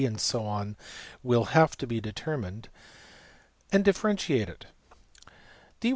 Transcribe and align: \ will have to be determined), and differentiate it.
\ 0.01 0.03
will 1.21 1.45
have 1.49 1.77
to 1.77 1.85
be 1.85 2.01
determined), 2.01 2.69
and 3.71 3.85
differentiate 3.85 4.49
it. 4.49 4.65